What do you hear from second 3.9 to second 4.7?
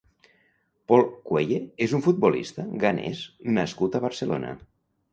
a Barcelona.